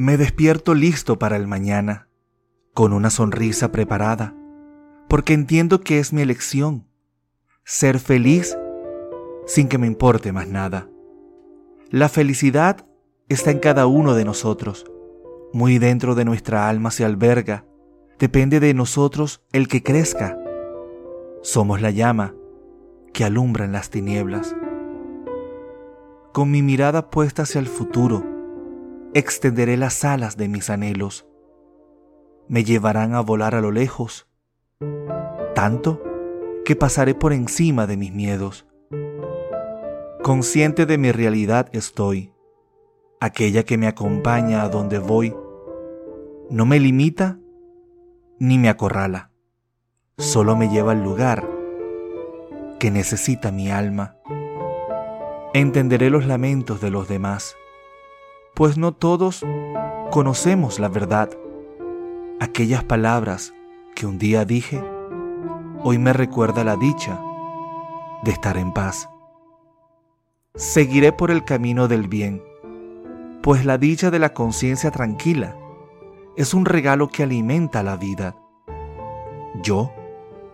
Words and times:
Me 0.00 0.16
despierto 0.16 0.74
listo 0.76 1.18
para 1.18 1.34
el 1.34 1.48
mañana, 1.48 2.06
con 2.72 2.92
una 2.92 3.10
sonrisa 3.10 3.72
preparada, 3.72 4.32
porque 5.08 5.32
entiendo 5.32 5.80
que 5.80 5.98
es 5.98 6.12
mi 6.12 6.22
elección 6.22 6.86
ser 7.64 7.98
feliz 7.98 8.56
sin 9.44 9.66
que 9.66 9.76
me 9.76 9.88
importe 9.88 10.30
más 10.30 10.46
nada. 10.46 10.88
La 11.90 12.08
felicidad 12.08 12.86
está 13.28 13.50
en 13.50 13.58
cada 13.58 13.88
uno 13.88 14.14
de 14.14 14.24
nosotros, 14.24 14.86
muy 15.52 15.78
dentro 15.78 16.14
de 16.14 16.24
nuestra 16.24 16.68
alma 16.68 16.92
se 16.92 17.04
alberga, 17.04 17.64
depende 18.20 18.60
de 18.60 18.74
nosotros 18.74 19.42
el 19.52 19.66
que 19.66 19.82
crezca. 19.82 20.38
Somos 21.42 21.80
la 21.82 21.90
llama 21.90 22.36
que 23.12 23.24
alumbra 23.24 23.64
en 23.64 23.72
las 23.72 23.90
tinieblas. 23.90 24.54
Con 26.32 26.52
mi 26.52 26.62
mirada 26.62 27.10
puesta 27.10 27.42
hacia 27.42 27.58
el 27.58 27.66
futuro, 27.66 28.37
extenderé 29.14 29.76
las 29.76 30.04
alas 30.04 30.36
de 30.36 30.48
mis 30.48 30.70
anhelos. 30.70 31.26
Me 32.48 32.64
llevarán 32.64 33.14
a 33.14 33.20
volar 33.20 33.54
a 33.54 33.60
lo 33.60 33.70
lejos, 33.70 34.28
tanto 35.54 36.02
que 36.64 36.76
pasaré 36.76 37.14
por 37.14 37.32
encima 37.32 37.86
de 37.86 37.96
mis 37.96 38.12
miedos. 38.12 38.66
Consciente 40.22 40.86
de 40.86 40.98
mi 40.98 41.12
realidad 41.12 41.68
estoy, 41.72 42.32
aquella 43.20 43.64
que 43.64 43.78
me 43.78 43.86
acompaña 43.86 44.62
a 44.62 44.68
donde 44.68 44.98
voy, 44.98 45.34
no 46.50 46.66
me 46.66 46.80
limita 46.80 47.38
ni 48.38 48.58
me 48.58 48.68
acorrala, 48.68 49.30
solo 50.16 50.56
me 50.56 50.68
lleva 50.68 50.92
al 50.92 51.02
lugar 51.02 51.48
que 52.78 52.90
necesita 52.90 53.50
mi 53.50 53.70
alma. 53.70 54.16
Entenderé 55.54 56.10
los 56.10 56.26
lamentos 56.26 56.80
de 56.80 56.90
los 56.90 57.08
demás, 57.08 57.56
pues 58.58 58.76
no 58.76 58.90
todos 58.90 59.46
conocemos 60.10 60.80
la 60.80 60.88
verdad. 60.88 61.30
Aquellas 62.40 62.82
palabras 62.82 63.54
que 63.94 64.04
un 64.04 64.18
día 64.18 64.44
dije, 64.44 64.82
hoy 65.84 65.98
me 65.98 66.12
recuerda 66.12 66.64
la 66.64 66.74
dicha 66.74 67.22
de 68.24 68.32
estar 68.32 68.56
en 68.56 68.72
paz. 68.72 69.08
Seguiré 70.56 71.12
por 71.12 71.30
el 71.30 71.44
camino 71.44 71.86
del 71.86 72.08
bien, 72.08 72.42
pues 73.44 73.64
la 73.64 73.78
dicha 73.78 74.10
de 74.10 74.18
la 74.18 74.34
conciencia 74.34 74.90
tranquila 74.90 75.54
es 76.36 76.52
un 76.52 76.64
regalo 76.64 77.06
que 77.10 77.22
alimenta 77.22 77.84
la 77.84 77.96
vida. 77.96 78.34
Yo 79.62 79.92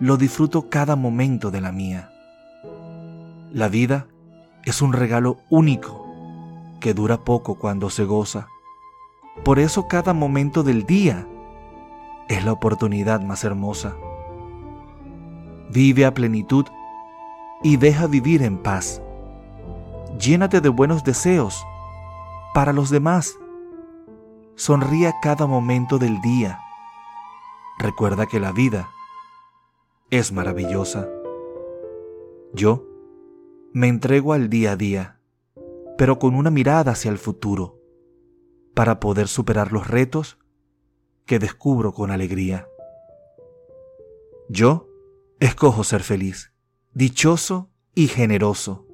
lo 0.00 0.16
disfruto 0.16 0.68
cada 0.68 0.96
momento 0.96 1.52
de 1.52 1.60
la 1.60 1.70
mía. 1.70 2.10
La 3.52 3.68
vida 3.68 4.08
es 4.64 4.82
un 4.82 4.92
regalo 4.92 5.36
único 5.50 6.01
que 6.82 6.92
dura 6.92 7.24
poco 7.24 7.54
cuando 7.54 7.88
se 7.88 8.04
goza. 8.04 8.48
Por 9.44 9.58
eso 9.58 9.88
cada 9.88 10.12
momento 10.12 10.62
del 10.62 10.84
día 10.84 11.26
es 12.28 12.44
la 12.44 12.52
oportunidad 12.52 13.22
más 13.22 13.44
hermosa. 13.44 13.96
Vive 15.70 16.04
a 16.04 16.12
plenitud 16.12 16.66
y 17.62 17.76
deja 17.76 18.06
vivir 18.08 18.42
en 18.42 18.58
paz. 18.58 19.00
Llénate 20.18 20.60
de 20.60 20.68
buenos 20.68 21.04
deseos 21.04 21.64
para 22.52 22.72
los 22.72 22.90
demás. 22.90 23.38
Sonríe 24.56 25.06
a 25.06 25.20
cada 25.22 25.46
momento 25.46 25.98
del 25.98 26.20
día. 26.20 26.60
Recuerda 27.78 28.26
que 28.26 28.40
la 28.40 28.52
vida 28.52 28.90
es 30.10 30.32
maravillosa. 30.32 31.08
Yo 32.52 32.84
me 33.72 33.88
entrego 33.88 34.34
al 34.34 34.50
día 34.50 34.72
a 34.72 34.76
día, 34.76 35.18
pero 35.96 36.18
con 36.18 36.34
una 36.34 36.50
mirada 36.50 36.92
hacia 36.92 37.10
el 37.10 37.18
futuro, 37.18 37.78
para 38.74 39.00
poder 39.00 39.28
superar 39.28 39.72
los 39.72 39.86
retos 39.86 40.38
que 41.26 41.38
descubro 41.38 41.92
con 41.92 42.10
alegría. 42.10 42.66
Yo 44.48 44.88
escojo 45.40 45.84
ser 45.84 46.02
feliz, 46.02 46.52
dichoso 46.94 47.70
y 47.94 48.08
generoso. 48.08 48.86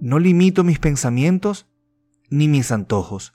No 0.00 0.18
limito 0.18 0.64
mis 0.64 0.78
pensamientos 0.78 1.68
ni 2.30 2.48
mis 2.48 2.72
antojos, 2.72 3.34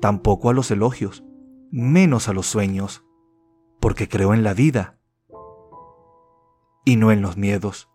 tampoco 0.00 0.50
a 0.50 0.54
los 0.54 0.70
elogios, 0.70 1.24
menos 1.70 2.28
a 2.28 2.32
los 2.32 2.46
sueños, 2.46 3.04
porque 3.80 4.08
creo 4.08 4.32
en 4.32 4.44
la 4.44 4.54
vida 4.54 4.98
y 6.84 6.96
no 6.96 7.10
en 7.10 7.20
los 7.20 7.36
miedos 7.36 7.88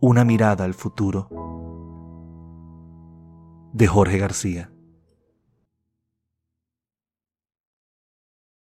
una 0.00 0.24
mirada 0.24 0.64
al 0.64 0.74
futuro 0.74 1.28
de 3.72 3.86
Jorge 3.86 4.18
García. 4.18 4.70